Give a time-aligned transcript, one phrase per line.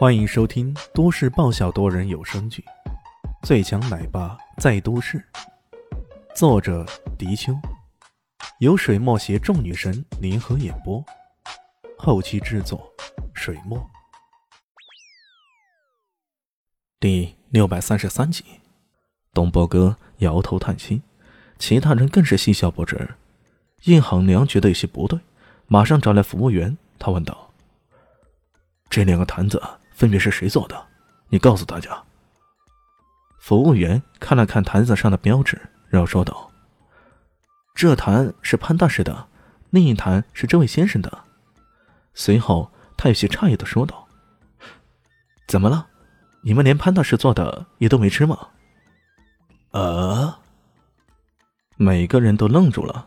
[0.00, 2.64] 欢迎收听都市爆笑多人有声剧
[3.46, 5.18] 《最强奶爸在都市》，
[6.34, 6.86] 作者：
[7.18, 7.52] 迪秋，
[8.60, 11.04] 由水墨携众女神联合演播，
[11.98, 12.90] 后期制作：
[13.34, 13.78] 水墨。
[16.98, 18.42] 第六百三十三集，
[19.34, 21.02] 东波哥摇头叹息，
[21.58, 23.16] 其他人更是嬉笑不止。
[23.82, 25.20] 叶行良觉得有些不对，
[25.66, 27.52] 马上找来服务员，他问道
[28.88, 29.62] ：“这两个坛子？”
[30.00, 30.86] 分别是谁做的？
[31.28, 31.90] 你告诉大家。
[33.38, 35.60] 服务员看了看坛子上的标志，
[35.90, 36.50] 然后说道
[37.76, 39.28] ：“这坛是潘大师的，
[39.68, 41.24] 另一坛是这位先生的。”
[42.16, 44.08] 随后，他有些诧异的说道
[45.46, 45.86] ：“怎么了？
[46.40, 48.48] 你们连潘大师做的也都没吃吗？”
[49.72, 50.38] 啊！
[51.76, 53.06] 每个人都愣住了，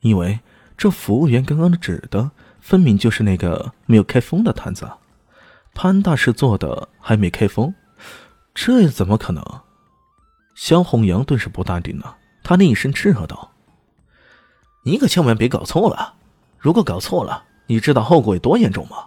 [0.00, 0.40] 因为
[0.78, 2.30] 这服务员刚刚指的
[2.62, 4.86] 分明就是那个没有开封的坛子。
[4.86, 4.96] 啊
[5.74, 7.74] 潘大师做的还没开封，
[8.54, 9.42] 这怎么可能？
[10.54, 13.52] 萧红阳顿时不淡定了，他厉声斥喝道
[14.84, 16.14] ：“你可千万别搞错了！
[16.58, 19.06] 如果搞错了，你知道后果有多严重吗？”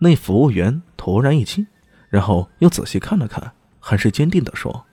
[0.00, 1.64] 那服务员突然一惊，
[2.08, 4.86] 然后又仔细看了看，很是坚定的说：“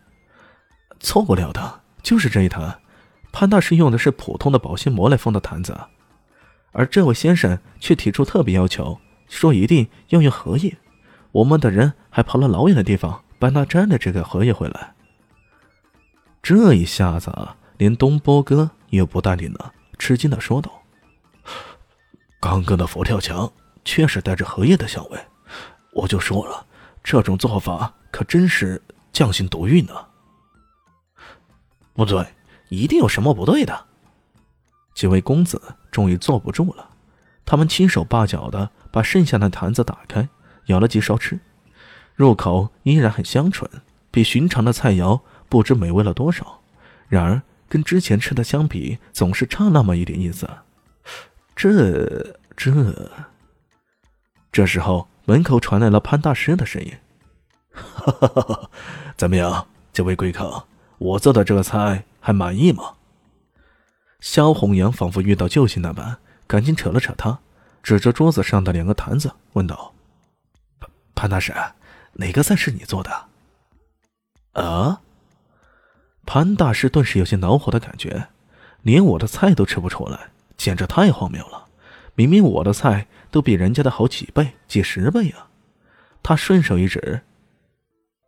[1.00, 2.80] 错不了的，就是这一坛。
[3.32, 5.76] 潘大师用的是普通的保鲜膜来封的坛子，
[6.72, 10.78] 而这位先生却提出特别要求。”说一定要用荷叶，
[11.32, 14.94] 我们的人还跑了老远的地方帮他摘了这个荷叶回来。
[16.42, 17.32] 这一下子，
[17.78, 20.72] 连东波哥也不淡定了，吃惊的说道
[22.40, 23.52] ：“刚刚的佛跳墙
[23.84, 25.20] 确实带着荷叶的香味，
[25.94, 26.66] 我就说了，
[27.04, 28.82] 这种做法可真是
[29.12, 29.94] 匠心独运呢。”
[31.94, 32.26] 不对，
[32.70, 33.86] 一定有什么不对的。
[34.94, 36.90] 几位公子终于坐不住了，
[37.44, 38.70] 他们七手八脚的。
[38.96, 40.30] 把剩下的坛子打开，
[40.68, 41.38] 舀了几勺吃，
[42.16, 43.70] 入口依然很香醇，
[44.10, 46.62] 比寻常的菜肴不知美味了多少。
[47.10, 50.50] 然而跟之前吃的相比，总是差那么一点意思。
[51.58, 53.12] 这这……
[54.50, 56.94] 这时候门口传来了潘大师的声音
[57.76, 58.70] ：“哈哈哈哈
[59.18, 60.64] 怎么样，这位贵客，
[61.00, 62.94] 我做的这个菜还满意吗？”
[64.22, 66.16] 萧红阳仿佛遇到救星那般，
[66.48, 67.40] 赶紧扯了扯他。
[67.86, 69.94] 指着桌子上的两个坛子，问道
[70.82, 71.54] ：“潘潘大师，
[72.14, 73.12] 哪个菜是你做的？”
[74.60, 75.02] 啊！
[76.26, 78.30] 潘大师顿时有些恼火的感觉，
[78.82, 81.68] 连我的菜都吃不出来，简直太荒谬了！
[82.16, 85.48] 明明我的菜都比人家的好几倍、几十倍啊！
[86.24, 87.22] 他顺手一指：“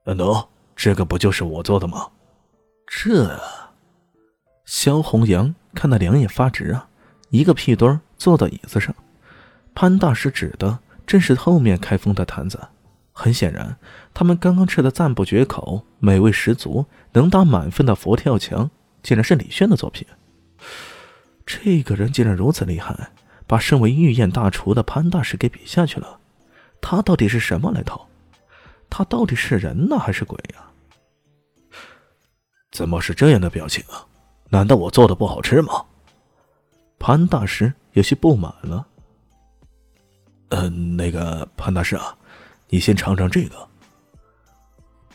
[0.05, 2.11] 喏，这个不就是我做的吗？”
[2.85, 3.41] 这……
[4.65, 6.87] 萧红阳看得两眼发直啊！
[7.31, 8.93] 一个屁墩坐到椅子上。
[9.79, 12.59] 潘大师指的正是后面开封的坛子，
[13.13, 13.77] 很显然，
[14.11, 18.71] 他们刚刚吃的赞不绝口、美味十足、能打满分的佛跳墙，
[19.03, 20.07] 竟然是李炫的作品。
[21.45, 23.11] 这个人竟然如此厉害，
[23.45, 26.19] 把身为御宴大厨的潘大师给比下去了。
[26.81, 28.01] 他到底是什么来头？
[28.89, 31.77] 他到底是人呢，还是鬼呀？
[32.71, 34.07] 怎么是这样的表情啊？
[34.49, 35.85] 难道我做的不好吃吗？
[36.97, 38.87] 潘大师有些不满了。
[40.49, 42.15] 嗯，那个潘大师啊，
[42.69, 43.67] 你先尝尝这个。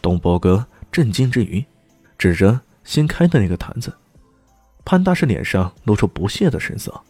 [0.00, 1.64] 东波哥震惊之余，
[2.18, 3.92] 指着新开的那个坛子。
[4.84, 7.00] 潘大师脸上露出不屑的神色，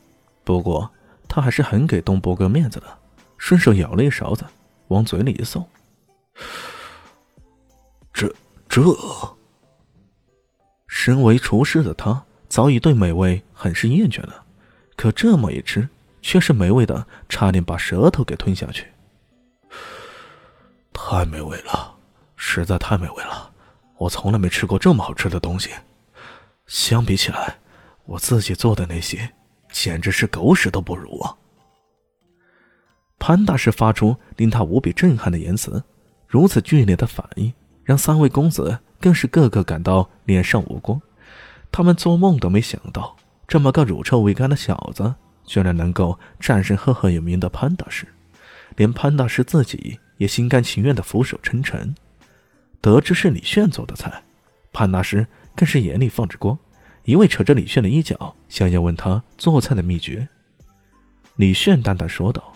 [0.45, 0.91] 不过
[1.27, 2.99] 他还是很给东波哥面子的，
[3.39, 4.45] 顺手舀了一勺子，
[4.89, 5.67] 往嘴里一送。
[8.13, 8.33] 这
[8.69, 8.83] 这，
[10.87, 14.45] 身为厨师的他早已对美味很是厌倦了，
[14.95, 15.89] 可这么一吃。
[16.23, 18.87] 却是美味的，差点把舌头给吞下去。
[20.95, 21.97] 太美味了，
[22.37, 23.51] 实在太美味了！
[23.99, 25.71] 我从来没吃过这么好吃的东西。
[26.67, 27.59] 相比起来，
[28.05, 29.31] 我自己做的那些，
[29.71, 31.37] 简直是狗屎都不如啊！
[33.19, 35.83] 潘大师发出令他无比震撼的言辞，
[36.27, 37.53] 如此剧烈的反应，
[37.85, 41.01] 让三位公子更是个个感到脸上无光。
[41.71, 43.17] 他们做梦都没想到，
[43.47, 45.15] 这么个乳臭未干的小子。
[45.53, 48.07] 居然能够战胜赫赫有名的潘大师，
[48.75, 51.95] 连潘大师自己也心甘情愿的俯首称臣。
[52.81, 54.23] 得知是李炫做的菜，
[54.73, 56.59] 潘大师更是眼里放着光，
[57.05, 60.27] 一味扯着李炫的衣角，想要问他做菜的秘诀。
[61.37, 62.55] 李炫淡淡说道：“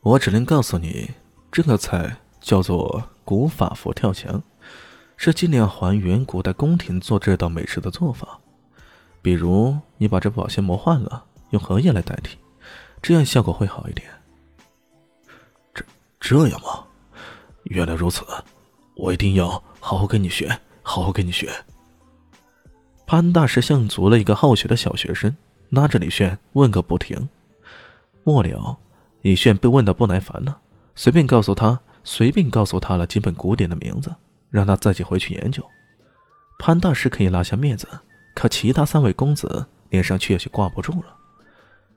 [0.00, 1.10] 我只能告诉你，
[1.52, 4.42] 这个菜叫做古法佛跳墙，
[5.18, 8.40] 是尽量还原古代宫廷做这道美食的做法。”
[9.22, 12.38] 比如，你把这保鲜膜换了，用荷叶来代替，
[13.02, 14.08] 这样效果会好一点。
[15.74, 15.84] 这
[16.18, 16.84] 这样吗？
[17.64, 18.24] 原来如此，
[18.96, 21.52] 我一定要好好跟你学，好好跟你学。
[23.06, 25.36] 潘大师像足了一个好学的小学生，
[25.68, 27.28] 拉着李炫问个不停。
[28.24, 28.78] 末了，
[29.22, 30.58] 李炫被问得不耐烦了，
[30.94, 34.14] 随便告诉他，随便告诉他了几本古典的名字，
[34.48, 35.62] 让他自己回去研究。
[36.58, 37.86] 潘大师可以拉下面子，
[38.34, 41.16] 可其他三位公子脸上却有些挂不住了。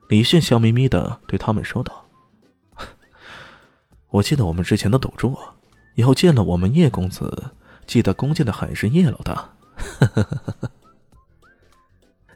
[0.09, 2.05] 李炫笑眯眯的对他们说道
[4.11, 5.37] ：“我记得我们之前的赌注，
[5.95, 7.51] 以后见了我们叶公子，
[7.87, 9.49] 记得恭敬的喊一声叶老大。”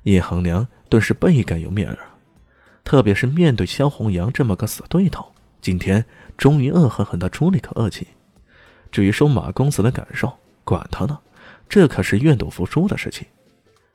[0.04, 2.00] 叶恒良顿时倍感有面儿，
[2.84, 6.06] 特别是面对萧红阳这么个死对头，今天
[6.38, 8.08] 终于恶狠狠的出了一口恶气。
[8.90, 10.34] 至于说马公子的感受，
[10.64, 11.20] 管他呢。
[11.70, 13.28] 这可是愿赌服输的事情，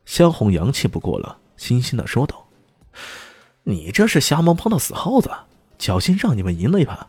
[0.05, 2.49] 萧红阳气不过了，欣欣的说道
[3.65, 5.31] ：“你这是瞎猫碰到死耗子，
[5.79, 7.07] 侥幸让你们赢了一盘。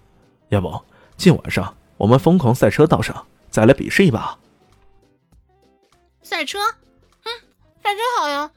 [0.49, 0.81] 要不
[1.17, 4.37] 今晚上我们疯狂赛车道上再来比试一把？
[6.21, 6.59] 赛车？
[7.23, 7.31] 嗯，
[7.83, 8.51] 赛车好呀，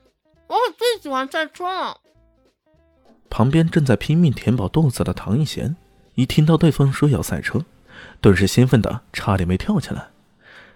[0.46, 2.00] 我可最喜欢赛车了。”
[3.28, 5.76] 旁边正在拼命填饱肚子的唐一贤，
[6.14, 7.64] 一听到对方说要赛车，
[8.20, 10.08] 顿时兴奋的差点没跳起来。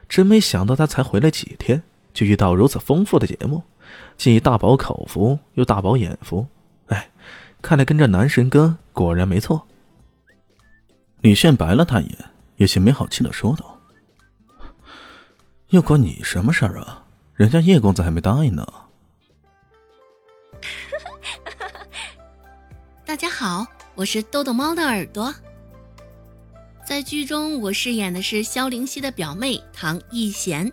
[0.08, 3.62] 真没想到，他才回来几天，就遇到如此丰富的节目，
[4.16, 6.46] 既大饱口福，又大饱眼福。
[6.86, 7.10] 哎，
[7.62, 9.66] 看来跟着男神哥果然没错。
[11.20, 12.18] 李炫白了他一眼，
[12.56, 13.78] 有些没好气的说道
[15.70, 17.04] ：“又关你什么事儿啊？
[17.34, 18.66] 人家叶公子还没答应呢。
[23.06, 25.34] ”大家好，我是豆豆猫的耳朵。
[26.84, 30.72] 在剧中，我饰演的是萧灵溪的表妹唐艺贤。